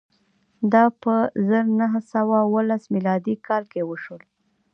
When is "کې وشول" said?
3.71-4.21